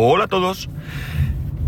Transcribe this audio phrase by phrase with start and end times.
[0.00, 0.70] Hola a todos.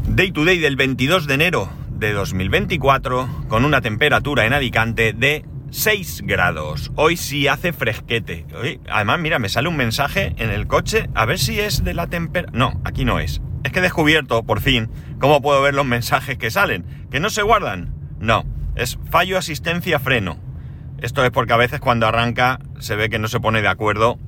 [0.06, 5.44] Day to day del 22 de enero de 2024 con una temperatura en Alicante de
[5.70, 6.92] 6 grados.
[6.94, 8.46] Hoy sí hace fresquete.
[8.88, 12.06] además, mira, me sale un mensaje en el coche a ver si es de la
[12.06, 12.56] temperatura...
[12.56, 13.42] No, aquí no es.
[13.64, 14.88] Es que he descubierto, por fin,
[15.18, 16.84] cómo puedo ver los mensajes que salen.
[17.10, 17.92] ¿Que no se guardan?
[18.20, 18.44] No.
[18.76, 20.38] Es fallo asistencia freno.
[20.98, 24.20] Esto es porque a veces cuando arranca se ve que no se pone de acuerdo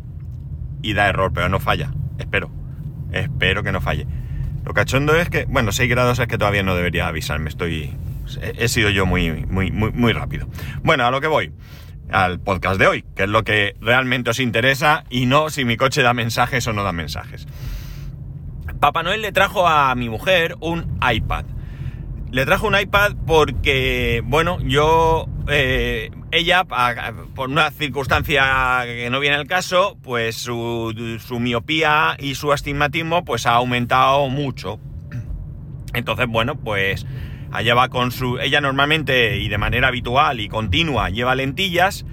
[0.83, 1.95] y da error, pero no falla.
[2.19, 2.62] Espero.
[3.13, 4.07] Espero que no falle.
[4.65, 7.49] Lo cachondo es que, bueno, 6 grados es que todavía no debería avisarme.
[7.49, 7.95] Estoy.
[8.41, 10.47] He, sido yo muy, muy, muy, muy rápido.
[10.83, 11.53] Bueno, a lo que voy.
[12.11, 15.77] Al podcast de hoy, que es lo que realmente os interesa y no si mi
[15.77, 17.47] coche da mensajes o no da mensajes.
[18.81, 21.45] Papá Noel le trajo a mi mujer un iPad.
[22.31, 26.65] Le trajo un iPad porque, bueno, yo, eh, ella,
[27.35, 30.95] por una circunstancia que no viene al caso, pues su,
[31.39, 34.81] miopía y su astigmatismo pues ha aumentado mucho.
[35.93, 37.07] Entonces, bueno, pues
[37.53, 38.39] allá va con su...
[38.39, 42.07] Ella normalmente y de manera habitual y continua lleva lentillas.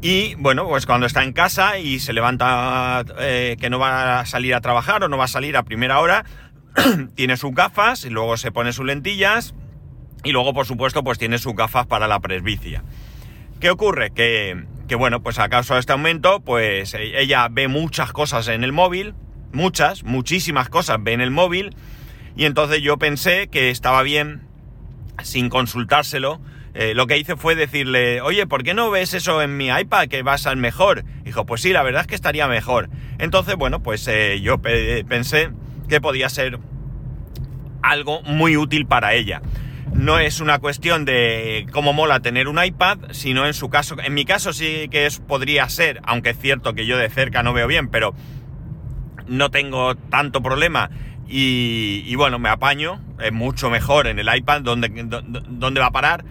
[0.00, 4.26] Y bueno, pues cuando está en casa y se levanta eh, que no va a
[4.26, 6.24] salir a trabajar o no va a salir a primera hora,
[7.16, 9.52] tiene sus gafas y luego se pone sus lentillas
[10.22, 12.84] y luego por supuesto pues tiene sus gafas para la presbicia.
[13.60, 14.10] ¿Qué ocurre?
[14.10, 18.48] Que, que bueno, pues a causa de este aumento pues e, ella ve muchas cosas
[18.48, 19.14] en el móvil,
[19.52, 21.74] muchas, muchísimas cosas ve en el móvil
[22.36, 24.42] y entonces yo pensé que estaba bien
[25.22, 26.40] sin consultárselo.
[26.74, 30.08] Eh, lo que hice fue decirle, oye, ¿por qué no ves eso en mi iPad
[30.08, 31.04] que va a ser mejor?
[31.24, 32.90] Dijo, pues sí, la verdad es que estaría mejor.
[33.18, 35.48] Entonces, bueno, pues eh, yo pensé
[35.88, 36.58] que podía ser
[37.80, 39.40] algo muy útil para ella.
[39.92, 44.14] No es una cuestión de cómo mola tener un iPad, sino en su caso, en
[44.14, 47.52] mi caso sí que es, podría ser, aunque es cierto que yo de cerca no
[47.52, 48.14] veo bien, pero
[49.26, 50.90] no tengo tanto problema
[51.28, 56.24] y, bueno, me apaño, es mucho mejor en el iPad donde, va a parar.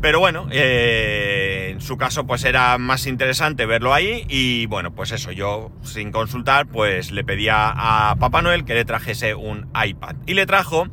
[0.00, 5.12] Pero bueno, eh, en su caso pues era más interesante verlo ahí y bueno, pues
[5.12, 10.16] eso, yo sin consultar pues le pedía a Papá Noel que le trajese un iPad.
[10.26, 10.88] Y le trajo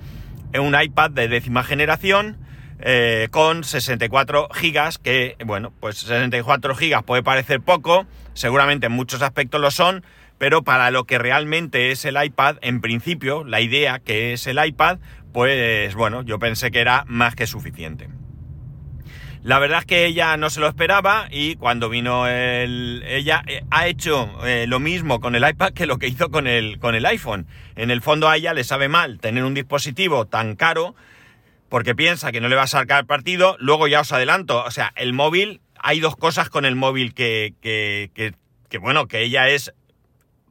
[0.55, 2.37] un iPad de décima generación
[2.79, 9.21] eh, con 64 gigas, que bueno, pues 64 gigas puede parecer poco, seguramente en muchos
[9.21, 10.03] aspectos lo son,
[10.37, 14.63] pero para lo que realmente es el iPad, en principio, la idea que es el
[14.63, 14.99] iPad,
[15.33, 18.09] pues bueno, yo pensé que era más que suficiente.
[19.47, 23.01] La verdad es que ella no se lo esperaba y cuando vino el...
[23.07, 26.47] Ella eh, ha hecho eh, lo mismo con el iPad que lo que hizo con
[26.47, 27.47] el, con el iPhone.
[27.77, 30.95] En el fondo a ella le sabe mal tener un dispositivo tan caro
[31.69, 33.55] porque piensa que no le va a sacar partido.
[33.61, 37.53] Luego ya os adelanto, o sea, el móvil, hay dos cosas con el móvil que,
[37.61, 38.33] que, que,
[38.67, 39.71] que bueno, que ella es...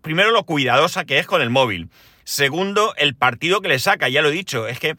[0.01, 1.91] Primero lo cuidadosa que es con el móvil.
[2.25, 4.97] Segundo, el partido que le saca, ya lo he dicho, es que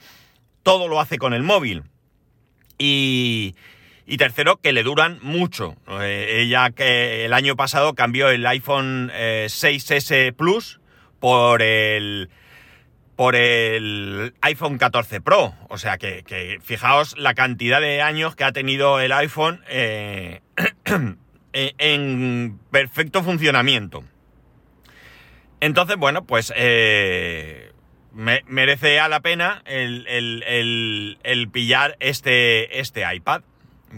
[0.61, 1.81] todo lo hace con el móvil.
[2.77, 3.55] Y,
[4.09, 5.75] y tercero, que le duran mucho.
[6.01, 10.79] Eh, ella que el año pasado cambió el iPhone 6S eh, Plus
[11.19, 12.29] por el
[13.17, 15.53] por el iPhone 14 Pro.
[15.67, 20.39] O sea que, fijaos la cantidad de años que ha tenido el iPhone eh,
[21.53, 24.05] en perfecto funcionamiento.
[25.59, 26.53] Entonces, bueno, pues
[28.13, 30.05] merece a la pena el,
[31.23, 33.41] el, pillar este, este iPad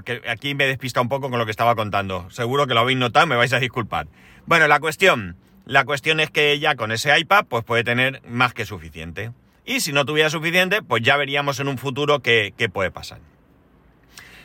[0.05, 2.29] que aquí me despista un poco con lo que estaba contando.
[2.29, 4.07] Seguro que lo habéis notado, me vais a disculpar.
[4.45, 5.35] Bueno, la cuestión.
[5.65, 9.31] La cuestión es que ya con ese iPad pues puede tener más que suficiente.
[9.65, 13.19] Y si no tuviera suficiente, pues ya veríamos en un futuro qué, puede pasar.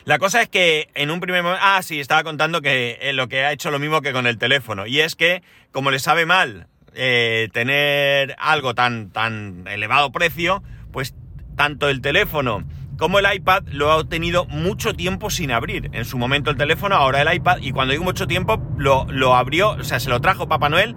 [0.03, 1.63] La cosa es que en un primer momento...
[1.63, 4.37] Ah, sí, estaba contando que eh, lo que ha hecho lo mismo que con el
[4.37, 4.85] teléfono.
[4.85, 5.41] Y es que,
[5.71, 10.61] como le sabe mal eh, tener algo tan, tan elevado precio,
[10.91, 11.15] pues
[11.55, 12.63] tanto el teléfono
[12.97, 15.89] como el iPad lo ha tenido mucho tiempo sin abrir.
[15.93, 19.35] En su momento el teléfono, ahora el iPad, y cuando digo mucho tiempo, lo, lo
[19.35, 20.95] abrió, o sea, se lo trajo Papá Noel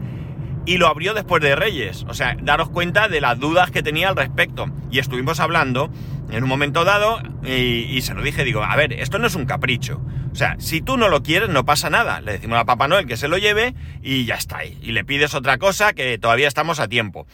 [0.69, 2.05] y lo abrió después de Reyes.
[2.09, 4.67] O sea, daros cuenta de las dudas que tenía al respecto.
[4.91, 5.91] Y estuvimos hablando
[6.31, 9.47] en un momento dado y, se lo dije, digo, a ver, esto no es un
[9.47, 10.03] capricho.
[10.31, 12.21] O sea, si tú no lo quieres, no pasa nada.
[12.21, 14.79] Le decimos a Papá Noel que se lo lleve y ya está ahí.
[14.83, 17.27] Y le pides otra cosa que todavía estamos a tiempo.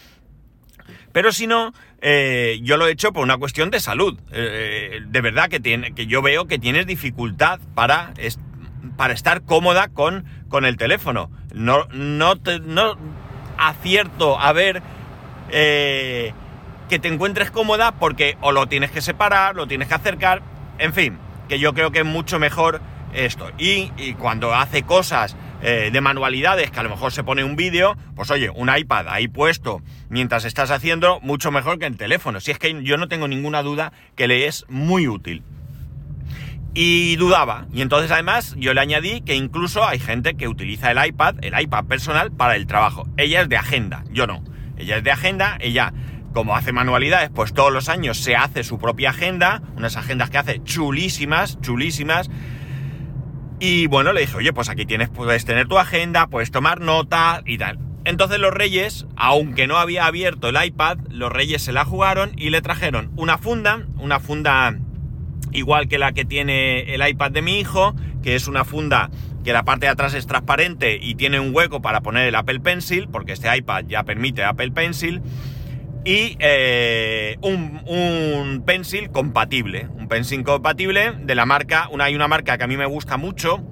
[1.14, 4.18] Pero si no, eh, yo lo he hecho por una cuestión de salud.
[4.32, 8.12] Eh, de verdad que, tiene, que yo veo que tienes dificultad para,
[8.96, 11.30] para estar cómoda con, con el teléfono.
[11.54, 12.34] No, no,
[12.64, 12.98] no
[13.56, 14.82] acierto a ver
[15.50, 16.32] eh,
[16.88, 20.42] que te encuentres cómoda porque o lo tienes que separar, lo tienes que acercar,
[20.78, 21.16] en fin,
[21.48, 22.80] que yo creo que es mucho mejor
[23.12, 23.52] esto.
[23.56, 27.96] Y cuando hace cosas eh, de manualidades, que a lo mejor se pone un vídeo,
[28.14, 29.80] pues oye, un iPad ahí puesto
[30.10, 32.38] mientras estás haciendo, mucho mejor que el teléfono.
[32.40, 35.42] Si es que yo no tengo ninguna duda que le es muy útil.
[36.74, 37.66] Y dudaba.
[37.72, 41.58] Y entonces además yo le añadí que incluso hay gente que utiliza el iPad, el
[41.58, 43.08] iPad personal, para el trabajo.
[43.16, 44.44] Ella es de agenda, yo no.
[44.76, 45.94] Ella es de agenda, ella
[46.34, 50.36] como hace manualidades, pues todos los años se hace su propia agenda, unas agendas que
[50.38, 52.28] hace chulísimas, chulísimas.
[53.60, 57.42] Y bueno, le dije, oye, pues aquí tienes, puedes tener tu agenda, puedes tomar nota
[57.46, 57.78] y tal.
[58.04, 62.50] Entonces los reyes, aunque no había abierto el iPad, los reyes se la jugaron y
[62.50, 64.76] le trajeron una funda, una funda
[65.52, 69.10] igual que la que tiene el iPad de mi hijo, que es una funda
[69.44, 72.60] que la parte de atrás es transparente y tiene un hueco para poner el Apple
[72.60, 75.22] Pencil, porque este iPad ya permite Apple Pencil,
[76.04, 82.58] y eh, un, pencil compatible, un pencil compatible de la marca, una, hay una marca
[82.58, 83.62] que a mí me gusta mucho,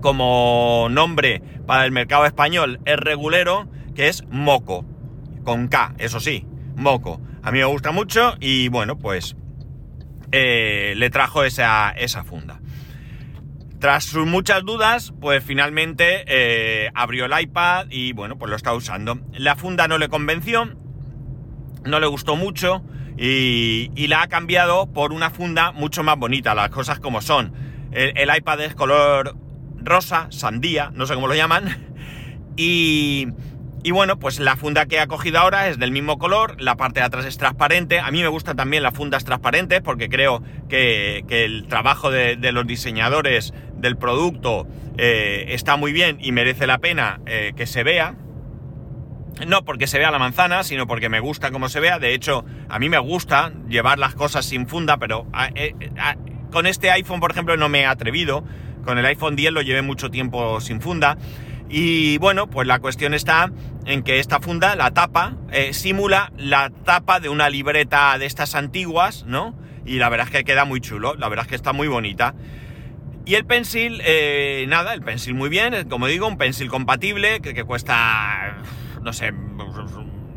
[0.00, 4.84] como nombre para el mercado español es regulero, que es Moco,
[5.44, 6.46] con K, eso sí,
[6.76, 7.20] Moco.
[7.42, 9.36] A mí me gusta mucho y bueno, pues
[10.32, 12.60] eh, le trajo esa, esa funda.
[13.80, 18.72] Tras sus muchas dudas, pues finalmente eh, abrió el iPad y bueno, pues lo está
[18.72, 19.20] usando.
[19.32, 20.74] La funda no le convenció,
[21.84, 22.82] no le gustó mucho
[23.16, 27.52] y, la ha cambiado por una funda mucho más bonita, las cosas como son.
[27.92, 29.36] El, iPad es color
[29.76, 31.90] rosa, sandía, no sé cómo lo llaman.
[32.56, 33.26] Y,
[33.90, 37.06] bueno, pues la funda que ha cogido ahora es del mismo color, la parte de
[37.06, 37.98] atrás es transparente.
[37.98, 42.64] A mí me gustan también las fundas transparentes porque creo que, el trabajo de, los
[42.64, 48.14] diseñadores del producto eh, está muy bien y merece la pena eh, que se vea.
[49.46, 51.98] No porque se vea la manzana, sino porque me gusta cómo se vea.
[51.98, 55.74] De hecho, a mí me gusta llevar las cosas sin funda, pero eh,
[56.50, 58.44] con este iPhone, por ejemplo, no me he atrevido.
[58.84, 61.16] Con el iPhone 10 lo llevé mucho tiempo sin funda.
[61.68, 63.50] Y bueno, pues la cuestión está
[63.86, 68.54] en que esta funda, la tapa, eh, simula la tapa de una libreta de estas
[68.54, 69.54] antiguas, ¿no?
[69.84, 72.34] Y la verdad es que queda muy chulo, la verdad es que está muy bonita.
[73.24, 77.54] Y el pencil, eh, nada, el pencil muy bien, como digo, un pencil compatible que,
[77.54, 78.62] que, cuesta,
[79.02, 79.32] no sé,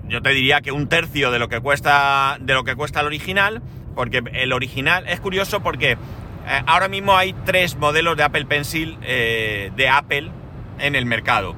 [0.07, 3.07] yo te diría que un tercio de lo que cuesta, de lo que cuesta el
[3.07, 3.61] original,
[3.93, 5.97] porque el original es curioso porque eh,
[6.65, 10.31] ahora mismo hay tres modelos de Apple Pencil de Apple
[10.79, 11.55] en el mercado.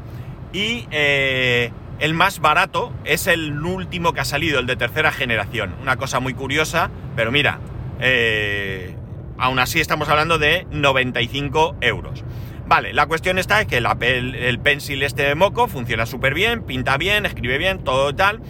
[0.54, 5.76] Y eh, el más barato es el último que ha salido, el de tercera generación.
[5.82, 7.60] Una cosa muy curiosa, pero mira,
[8.00, 8.96] eh,
[9.40, 12.24] aún así estamos hablando de 95 euros.
[12.68, 16.64] Vale, la cuestión está es que el, el pencil este de Moco funciona súper bien,
[16.64, 18.42] pinta bien, escribe bien, todo tal,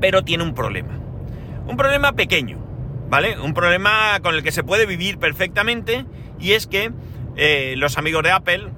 [0.00, 1.00] pero tiene un problema.
[1.66, 2.58] Un problema pequeño,
[3.08, 3.38] ¿vale?
[3.40, 6.04] Un problema con el que se puede vivir perfectamente
[6.38, 6.92] y es que
[7.36, 8.68] eh, los amigos de Apple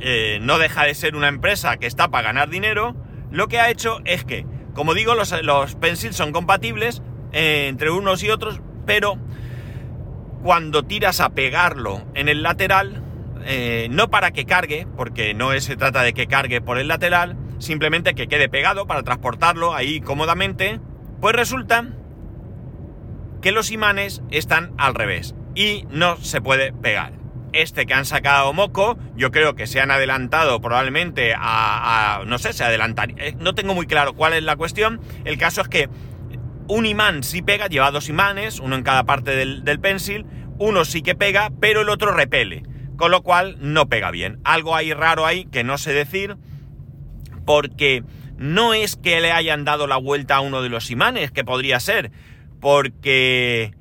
[0.00, 2.96] eh, no deja de ser una empresa que está para ganar dinero,
[3.30, 7.02] lo que ha hecho es que, como digo, los, los pencils son compatibles
[7.32, 9.18] eh, entre unos y otros, pero
[10.42, 13.02] cuando tiras a pegarlo en el lateral,
[13.44, 17.36] eh, no para que cargue, porque no se trata de que cargue por el lateral,
[17.58, 20.80] simplemente que quede pegado para transportarlo ahí cómodamente,
[21.20, 21.86] pues resulta
[23.42, 27.12] que los imanes están al revés y no se puede pegar.
[27.52, 32.52] Este que han sacado Moco, yo creo que se han adelantado probablemente a, no sé,
[32.52, 35.88] se adelantaría, eh, no tengo muy claro cuál es la cuestión, el caso es que
[36.70, 40.24] un imán sí pega, lleva dos imanes, uno en cada parte del, del pencil,
[40.58, 42.62] uno sí que pega, pero el otro repele,
[42.96, 44.40] con lo cual no pega bien.
[44.44, 46.36] Algo hay raro ahí que no sé decir,
[47.44, 48.04] porque
[48.36, 51.80] no es que le hayan dado la vuelta a uno de los imanes, que podría
[51.80, 52.10] ser,
[52.60, 53.74] porque...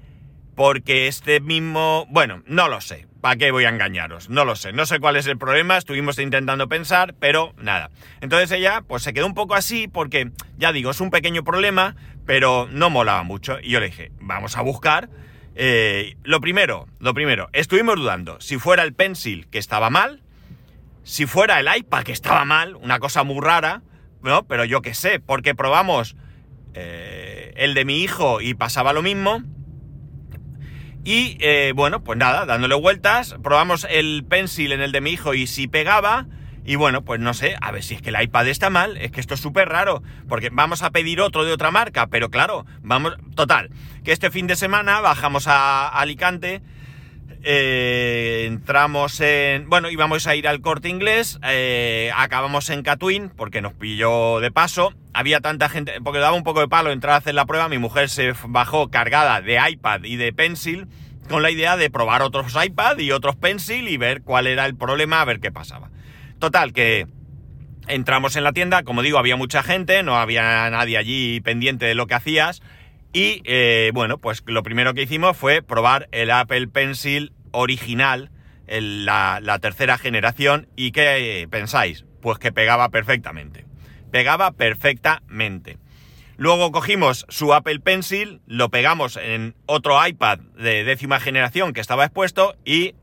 [0.56, 2.06] Porque este mismo...
[2.10, 3.08] Bueno, no lo sé.
[3.22, 4.30] ¿Para qué voy a engañaros?
[4.30, 7.92] No lo sé, no sé cuál es el problema, estuvimos intentando pensar, pero nada.
[8.20, 11.96] Entonces ella pues se quedó un poco así porque, ya digo, es un pequeño problema,
[12.30, 13.58] pero no molaba mucho.
[13.60, 15.10] Y yo le dije, vamos a buscar.
[15.56, 20.22] Eh, lo primero, lo primero, estuvimos dudando si fuera el pencil que estaba mal,
[21.02, 23.82] si fuera el iPad que estaba mal, una cosa muy rara,
[24.22, 24.46] ¿no?
[24.46, 26.16] Pero yo qué sé, porque probamos
[26.76, 29.42] eh, el de mi hijo y pasaba lo mismo.
[31.04, 35.34] Y eh, bueno, pues nada, dándole vueltas, probamos el pencil en el de mi hijo
[35.34, 36.28] y si pegaba.
[36.66, 39.12] Y bueno, pues no sé, a ver si es que el iPad está mal, es
[39.12, 42.66] que esto es súper raro, porque vamos a pedir otro de otra marca, pero claro,
[42.82, 43.70] vamos, total,
[44.04, 46.62] que este fin de semana bajamos a Alicante
[47.44, 49.70] eh, entramos en.
[49.70, 51.40] Bueno, íbamos a ir al corte inglés.
[51.44, 54.94] Eh, acabamos en Catwin porque nos pilló de paso.
[55.14, 56.02] Había tanta gente.
[56.04, 57.70] Porque daba un poco de palo entrar a hacer la prueba.
[57.70, 60.88] Mi mujer se bajó cargada de iPad y de Pencil.
[61.30, 64.76] Con la idea de probar otros iPad y otros Pencil y ver cuál era el
[64.76, 65.92] problema, a ver qué pasaba.
[66.40, 67.06] Total, que
[67.88, 71.96] entramos en la tienda, como digo, había mucha gente, no había nadie allí pendiente de
[71.96, 72.62] lo que hacías.
[73.12, 78.32] Y eh, bueno, pues lo primero que hicimos fue probar el Apple Pencil original,
[78.68, 80.68] la, la, tercera generación.
[80.76, 82.06] ¿Y qué pensáis?
[82.22, 83.66] Pues que pegaba perfectamente.
[84.12, 85.78] Pegaba perfectamente.
[86.38, 92.06] Luego cogimos su Apple Pencil, lo pegamos en otro iPad de décima generación que estaba
[92.06, 92.96] expuesto y,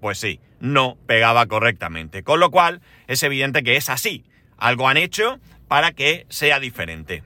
[0.00, 2.22] pues sí, no pegaba correctamente.
[2.22, 4.24] Con lo cual, es evidente que es así.
[4.56, 5.38] Algo han hecho
[5.68, 7.22] para que sea diferente.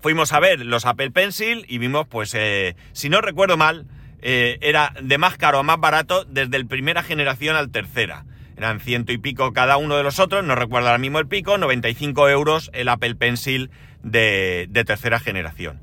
[0.00, 3.86] Fuimos a ver los Apple Pencil y vimos, pues, eh, si no recuerdo mal,
[4.20, 8.24] eh, era de más caro a más barato desde el primera generación al tercera.
[8.56, 11.58] Eran ciento y pico cada uno de los otros, no recuerdo ahora mismo el pico,
[11.58, 13.70] 95 euros el Apple Pencil
[14.02, 15.80] de, tercera generación.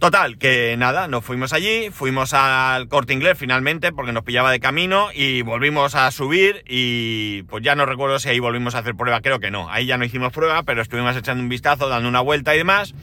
[0.00, 4.58] Total, que nada, nos fuimos allí, fuimos al corte inglés finalmente porque nos pillaba de
[4.58, 8.94] camino y volvimos a subir y pues ya no recuerdo si ahí volvimos a hacer
[8.94, 12.08] prueba, creo que no, ahí ya no hicimos prueba, pero estuvimos echando un vistazo, dando
[12.08, 12.94] una vuelta y demás.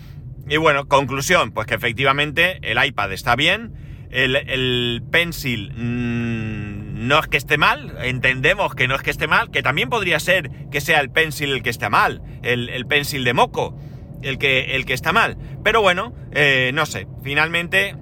[0.49, 3.75] Y bueno, conclusión, pues que efectivamente el iPad está bien,
[4.09, 9.51] el, Pencil mm, no es que esté mal, entendemos que no es que esté mal,
[9.51, 13.23] que también podría ser que sea el Pencil el que esté mal, el, el Pencil
[13.23, 13.77] de moco
[14.21, 15.37] el que, el que está mal.
[15.63, 17.95] Pero bueno, eh, no sé, finalmente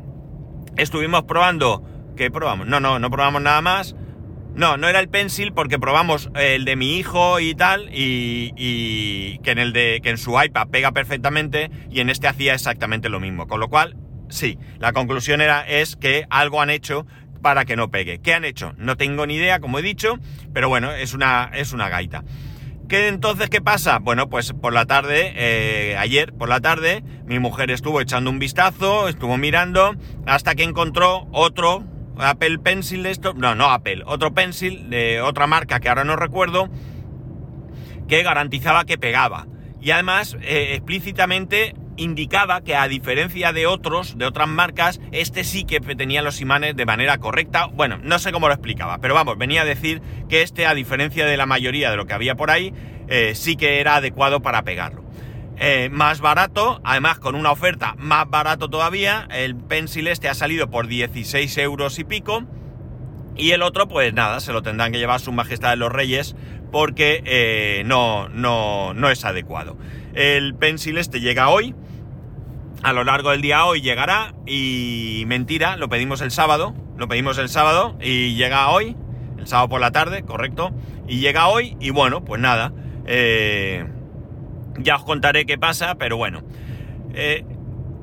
[0.76, 1.84] estuvimos probando...
[2.18, 2.68] ¿Qué probamos?
[2.68, 3.96] No, no, no probamos nada más.
[4.56, 9.38] No, no era el pencil porque probamos el de mi hijo y tal, y, y,
[9.40, 13.08] que en el de que en su iPad pega perfectamente y en este hacía exactamente
[13.08, 13.48] lo mismo.
[13.48, 13.96] Con lo cual,
[14.28, 17.06] sí, la conclusión era es que algo han hecho
[17.42, 18.20] para que no pegue.
[18.20, 18.74] ¿Qué han hecho?
[18.78, 20.20] No tengo ni idea, como he dicho,
[20.54, 22.24] pero bueno, es una, es una gaita.
[22.88, 23.98] ¿Qué entonces qué pasa?
[23.98, 28.38] Bueno, pues por la tarde, eh, ayer por la tarde, mi mujer estuvo echando un
[28.38, 29.96] vistazo, estuvo mirando,
[30.28, 31.84] hasta que encontró otro
[32.20, 36.16] Apple Pencil de esto, no, no Apple, otro Pencil de otra marca que ahora no
[36.16, 36.70] recuerdo,
[38.08, 39.48] que garantizaba que pegaba.
[39.82, 45.64] Y además, eh, explícitamente indicaba que a diferencia de otros, de otras marcas, este sí
[45.64, 47.68] que tenía los imanes de manera correcta.
[47.68, 51.26] Bueno, no sé cómo lo explicaba, pero vamos, venía a decir que este, a diferencia
[51.26, 52.74] de la mayoría de lo que había por ahí,
[53.08, 55.04] eh, sí que era adecuado para pegarlo.
[55.58, 60.70] Eh, más barato, además con una oferta más barato todavía, el pencil este ha salido
[60.70, 62.44] por 16 euros y pico.
[63.38, 66.36] Y el otro, pues nada, se lo tendrán que llevar su majestad de los reyes
[66.72, 69.78] porque eh, no, no, no es adecuado.
[70.14, 71.76] El pencil este llega hoy,
[72.86, 77.40] a lo largo del día hoy llegará y mentira, lo pedimos el sábado, lo pedimos
[77.40, 78.96] el sábado y llega hoy,
[79.40, 80.72] el sábado por la tarde, correcto,
[81.08, 82.74] y llega hoy y bueno, pues nada,
[83.08, 83.88] eh,
[84.78, 86.44] ya os contaré qué pasa, pero bueno.
[87.16, 87.44] Eh,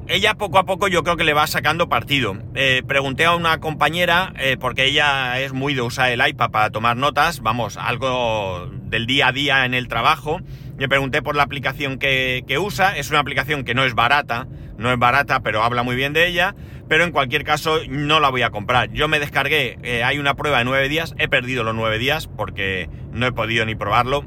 [0.08, 2.36] ella poco a poco yo creo que le va sacando partido.
[2.56, 6.96] Eh, pregunté a una compañera, porque ella es muy de usar el iPad para tomar
[6.96, 10.40] notas, vamos, algo del día a día en el trabajo.
[10.76, 14.48] Le pregunté por la aplicación que, que usa, es una aplicación que no es barata,
[14.78, 16.54] no es barata, pero habla muy bien de ella.
[16.88, 18.90] Pero en cualquier caso, no la voy a comprar.
[18.92, 22.28] Yo me descargué, eh, hay una prueba de nueve días, he perdido los nueve días
[22.28, 24.24] porque no he podido ni probarlo.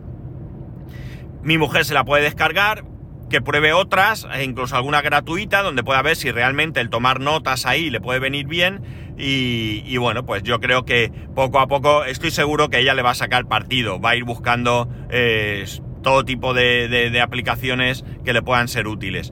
[1.44, 2.84] Mi mujer se la puede descargar,
[3.30, 7.66] que pruebe otras, e incluso alguna gratuita, donde pueda ver si realmente el tomar notas
[7.66, 8.82] ahí le puede venir bien.
[9.18, 13.12] Y, bueno, pues yo creo que poco a poco estoy seguro que ella le va
[13.12, 15.66] a sacar partido, va a ir buscando eh,
[16.02, 19.32] todo tipo de aplicaciones que le puedan ser útiles.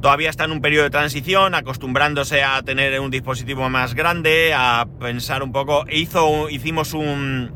[0.00, 4.86] Todavía está en un periodo de transición, acostumbrándose a tener un dispositivo más grande, a
[4.98, 5.84] pensar un poco.
[5.90, 7.52] Hizo, hicimos un,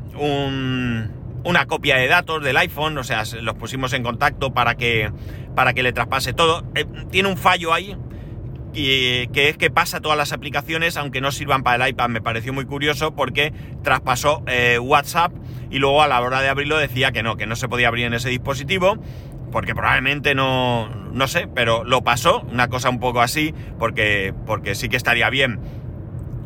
[1.43, 5.11] una copia de datos del iPhone, o sea, los pusimos en contacto para que,
[5.55, 6.65] para que le traspase todo.
[6.75, 7.97] Eh, tiene un fallo ahí,
[8.75, 12.11] y, que es que pasa todas las aplicaciones, aunque no sirvan para el iPad.
[12.11, 15.33] Me pareció muy curioso porque traspasó eh, WhatsApp
[15.71, 18.05] y luego a la hora de abrirlo decía que no, que no se podía abrir
[18.05, 18.99] en ese dispositivo
[19.55, 24.75] porque probablemente no, no sé, pero lo pasó, una cosa un poco así, porque, porque
[24.75, 25.61] sí que estaría bien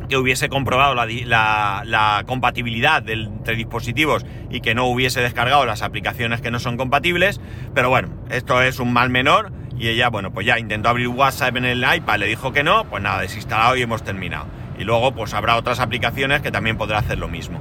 [0.09, 6.39] que hubiese comprobado la, compatibilidad de, entre dispositivos y que no hubiese descargado las aplicaciones
[6.41, 7.41] que no son compatibles,
[7.73, 11.57] pero bueno, esto es un mal menor y ella, bueno, pues ya intentó abrir WhatsApp
[11.57, 14.45] en el iPad, le dijo que no, pues nada, desinstalado y hemos terminado.
[14.77, 17.59] Y luego pues habrá otras aplicaciones que también podrá hacer lo mismo.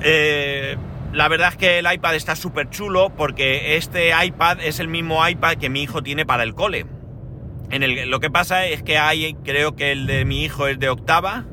[0.00, 0.78] Eh,
[1.12, 5.26] la verdad es que el iPad está súper chulo porque este iPad es el mismo
[5.26, 6.86] iPad que mi hijo tiene para el cole.
[7.70, 10.78] En el, lo que pasa es que hay, creo que el de mi hijo es
[10.78, 11.46] de octava.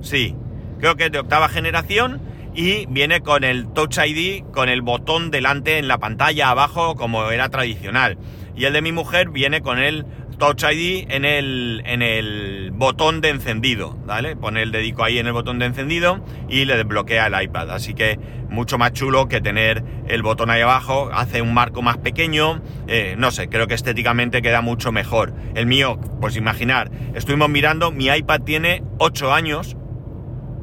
[0.00, 0.34] Sí,
[0.78, 2.20] creo que es de octava generación
[2.54, 7.30] y viene con el Touch ID, con el botón delante en la pantalla abajo como
[7.30, 8.18] era tradicional.
[8.54, 10.04] Y el de mi mujer viene con el
[10.42, 14.34] Touch ID en el, en el botón de encendido, ¿vale?
[14.34, 16.18] Pone el dedico ahí en el botón de encendido
[16.48, 17.70] y le desbloquea el iPad.
[17.70, 18.18] Así que
[18.48, 23.14] mucho más chulo que tener el botón ahí abajo, hace un marco más pequeño, eh,
[23.16, 25.32] no sé, creo que estéticamente queda mucho mejor.
[25.54, 29.76] El mío, pues imaginar, estuvimos mirando, mi iPad tiene 8 años,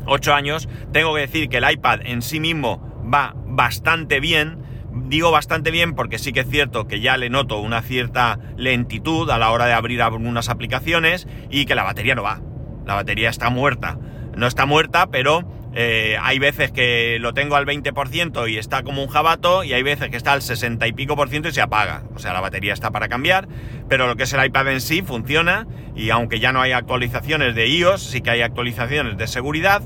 [0.08, 4.58] 8 años, tengo que decir que el iPad en sí mismo va bastante bien,
[4.92, 9.30] Digo bastante bien porque sí que es cierto que ya le noto una cierta lentitud
[9.30, 12.42] a la hora de abrir algunas aplicaciones y que la batería no va.
[12.86, 13.98] La batería está muerta.
[14.36, 15.44] No está muerta, pero
[15.76, 19.84] eh, hay veces que lo tengo al 20% y está como un jabato y hay
[19.84, 22.04] veces que está al 60 y pico por ciento y se apaga.
[22.16, 23.48] O sea, la batería está para cambiar,
[23.88, 27.54] pero lo que es el iPad en sí funciona y aunque ya no hay actualizaciones
[27.54, 29.84] de iOS, sí que hay actualizaciones de seguridad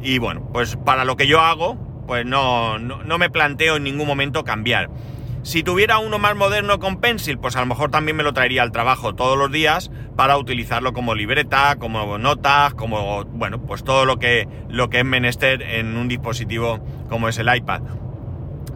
[0.00, 4.06] y bueno, pues para lo que yo hago, pues no, no, me planteo en ningún
[4.06, 4.90] momento cambiar.
[5.42, 8.62] Si tuviera uno más moderno con Pencil, pues a lo mejor también me lo traería
[8.62, 14.04] al trabajo todos los días para utilizarlo como libreta, como notas, como, bueno, pues todo
[14.06, 17.82] lo que, lo que es menester en un dispositivo como es el iPad.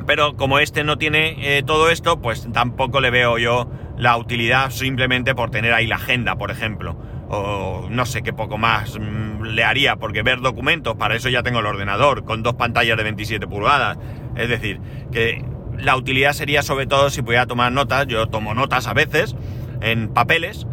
[0.07, 4.71] Pero como este no tiene eh, todo esto, pues tampoco le veo yo la utilidad
[4.71, 6.97] simplemente por tener ahí la agenda, por ejemplo
[7.31, 11.43] o no sé qué poco más mm, le haría, porque ver documentos, para eso ya
[11.43, 13.99] tengo el ordenador, con dos pantallas de 27 pulgadas.
[14.37, 14.81] Es decir,
[15.13, 15.45] que
[15.79, 19.37] la utilidad sería sobre todo si pudiera tomar notas, yo tomo notas a veces
[19.81, 20.67] en papeles,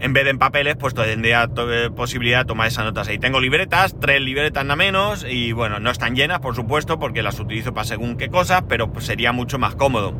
[0.00, 3.18] en vez de en papeles, pues tendría eh, posibilidad de tomar esas notas ahí.
[3.18, 7.38] Tengo libretas, tres libretas nada menos, y bueno, no están llenas, por supuesto, porque las
[7.38, 10.14] utilizo para según qué cosas, pero sería mucho más cómodo.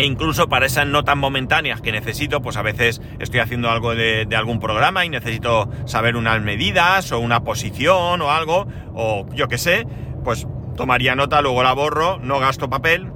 [0.00, 4.26] E incluso para esas notas momentáneas que necesito, pues a veces estoy haciendo algo de,
[4.34, 9.58] algún programa y necesito saber unas medidas o una posición o algo, o yo qué
[9.58, 9.86] sé,
[10.24, 13.12] pues tomaría nota, luego la borro, no gasto papel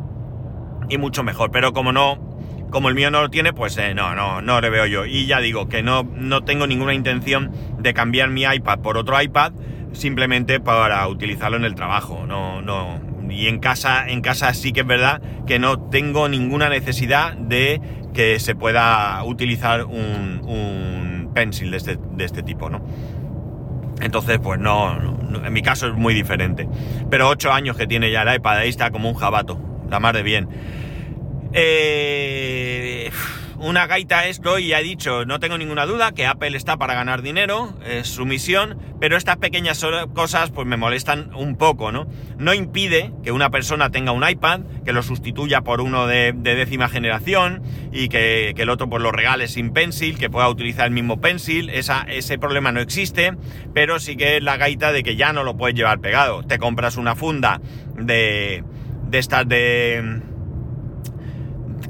[0.91, 1.51] y mucho mejor.
[1.51, 2.19] Pero como no,
[2.69, 5.07] como el mío no lo tiene, pues eh, no, no, no le veo yo.
[5.07, 9.23] Y ya digo que no, no tengo ninguna intención de cambiar mi iPad por otro
[9.23, 9.55] iPad
[9.93, 12.27] simplemente para utilizarlo en el trabajo.
[12.27, 16.69] No, no, y en casa, en casa sí que es verdad que no tengo ninguna
[16.69, 17.81] necesidad de
[18.13, 22.85] que se pueda utilizar un, un pencil de este, de este, tipo, ¿no?
[24.01, 26.69] Entonces, pues no, en mi caso es muy diferente.
[27.11, 29.59] Pero ocho años que tiene ya el iPad, ahí está como un jabato,
[29.91, 30.49] la mar de bien.
[31.53, 33.11] Eh
[33.65, 36.93] una gaita esto y ya he dicho, no tengo ninguna duda que Apple está para
[36.93, 42.07] ganar dinero, es su misión, pero estas pequeñas cosas pues me molestan un poco, ¿no?
[42.37, 46.89] No impide que una persona tenga un iPad, que lo sustituya por uno de, décima
[46.91, 51.21] generación y que, el otro pues lo regale sin pencil, que pueda utilizar el mismo
[51.21, 53.33] pencil, ese problema no existe,
[53.73, 56.43] pero sí que es la gaita de que ya no lo puedes llevar pegado.
[56.43, 57.61] Te compras una funda
[57.97, 58.63] de,
[59.09, 60.23] de estas de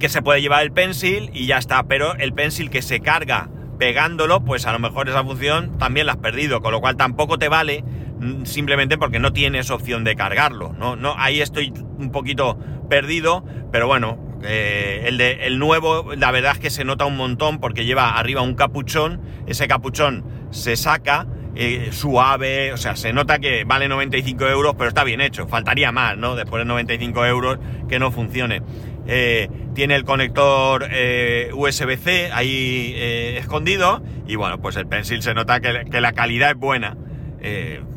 [0.04, 3.48] que se puede llevar el pencil y ya está, pero el pencil que se carga
[3.78, 7.38] pegándolo, pues a lo mejor esa función también la has perdido, con lo cual tampoco
[7.38, 7.82] te vale
[8.20, 10.94] mm, simplemente porque no tienes opción de cargarlo, ¿no?
[10.94, 12.58] no ahí estoy un poquito
[12.90, 17.16] perdido, pero bueno, eh, el, de, el nuevo, la verdad es que se nota un
[17.16, 23.12] montón porque lleva arriba un capuchón, ese capuchón se saca, eh, suave, o sea, se
[23.12, 26.34] nota que vale 95 euros, pero está bien hecho, faltaría más, ¿no?
[26.34, 28.60] Después de 95 euros que no funcione.
[29.06, 35.34] Eh, tiene el conector eh, USB-C ahí eh, escondido y bueno, pues el Pencil se
[35.34, 36.96] nota que, la calidad es buena.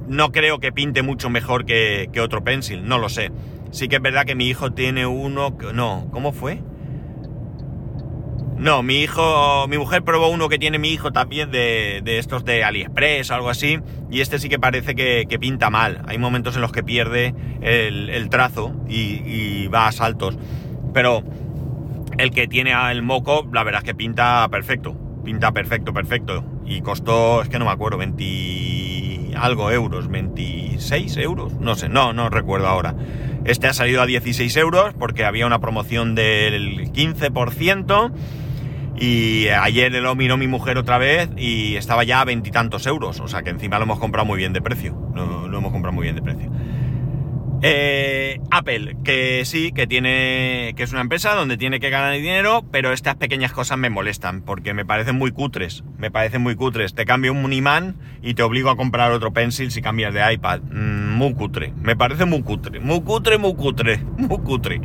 [0.07, 3.31] no creo que pinte mucho mejor que, otro Pencil, no lo sé.
[3.71, 5.57] Sí que es verdad que mi hijo tiene uno...
[5.73, 6.61] No, ¿cómo fue?
[8.57, 12.63] No, mi hijo, mi mujer probó uno que tiene mi hijo también de, estos de
[12.63, 16.01] AliExpress o algo así, y este sí que parece que, pinta mal.
[16.07, 20.37] Hay momentos en los que pierde el, trazo y va a saltos
[20.97, 21.21] pero
[22.17, 24.97] el que tiene el moco, la verdad es que pinta perfecto.
[25.23, 26.43] Pinta perfecto, perfecto.
[26.65, 32.13] Y costó, es que no me acuerdo, 20 algo euros, 26 euros, no sé, no,
[32.13, 32.95] no recuerdo ahora.
[33.45, 38.11] Este ha salido a 16 euros porque había una promoción del 15%.
[38.99, 43.19] Y ayer lo miró mi mujer otra vez y estaba ya a veintitantos euros.
[43.19, 44.97] O sea que encima lo hemos comprado muy bien de precio.
[45.13, 46.49] lo hemos comprado muy bien de precio.
[47.63, 50.73] Eh, Apple, que sí, que tiene.
[50.75, 54.41] que es una empresa donde tiene que ganar dinero, pero estas pequeñas cosas me molestan,
[54.41, 55.83] porque me parecen muy cutres.
[55.97, 56.93] Me parecen muy cutres.
[56.93, 60.61] Te cambio un imán y te obligo a comprar otro pencil si cambias de iPad.
[60.61, 61.73] Mm, muy cutre.
[61.81, 62.79] Me parece muy cutre.
[62.79, 63.97] Muy cutre, muy cutre.
[64.17, 64.81] Muy cutre.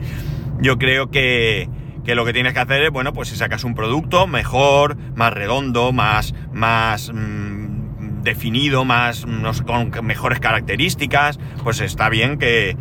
[0.61, 1.69] Yo creo que.
[2.05, 5.33] Que lo que tienes que hacer es, bueno, pues si sacas un producto mejor, más
[5.33, 7.52] redondo, más, más, mm,
[8.23, 9.27] definido, más
[9.67, 12.77] con mejores características, pues está bien que,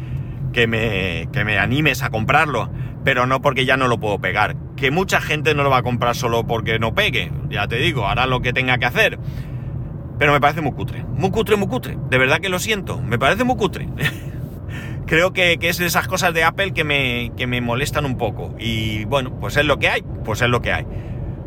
[0.54, 2.70] que, me, que me animes a comprarlo,
[3.04, 4.56] pero no porque ya no lo puedo pegar.
[4.76, 7.32] que mucha gente no lo va a comprar solo porque no pegue.
[7.50, 9.20] Ya te digo, hará lo que tenga que hacer.
[10.18, 11.04] Pero me parece muy cutre.
[11.04, 11.98] Muy cutre, muy cutre.
[12.10, 13.02] De verdad que lo siento.
[13.02, 13.90] Me parece muy cutre.
[15.08, 18.56] Creo que, es de esas cosas de Apple que me, que me molestan un poco.
[18.60, 20.04] Y bueno, pues es lo que hay.
[20.24, 20.86] Pues es lo que hay.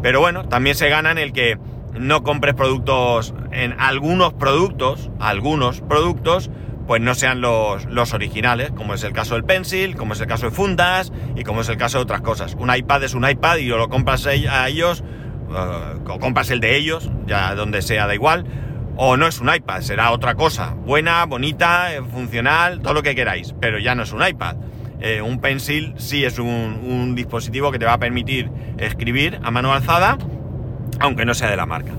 [0.02, 1.56] Pero bueno, también se gana en el que
[1.98, 6.50] no compres productos, en algunos productos, algunos productos,
[6.86, 10.26] pues no sean los, los, originales, como es el caso del Pencil, como es el
[10.26, 12.54] caso de fundas y como es el caso de otras cosas.
[12.58, 15.02] Un iPad es un iPad y lo compras a ellos,
[15.48, 18.44] uh, o compras el de ellos, ya donde sea, da igual,
[18.96, 23.14] o no es un iPad, será otra cosa, buena, bonita, eh, funcional, todo lo que
[23.14, 24.56] queráis, pero ya no es un iPad.
[25.00, 29.50] Eh, un Pencil sí es un, un dispositivo que te va a permitir escribir a
[29.50, 30.16] mano alzada,
[31.00, 31.92] aunque no sea de la marca.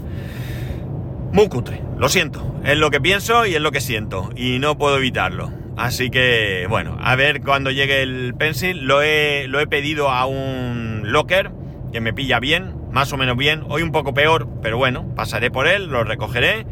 [1.31, 4.77] Muy cutre, lo siento, es lo que pienso y es lo que siento, y no
[4.77, 5.51] puedo evitarlo.
[5.77, 10.25] Así que, bueno, a ver cuando llegue el Pencil, lo he, lo he pedido a
[10.25, 11.51] un locker
[11.91, 15.51] que me pilla bien, más o menos bien, hoy un poco peor, pero bueno, pasaré
[15.51, 16.65] por él, lo recogeré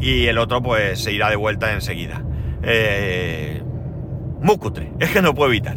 [0.00, 2.22] y el otro pues se irá de vuelta enseguida.
[2.62, 3.62] Eh,
[4.58, 5.76] cutre, es que no puedo evitar.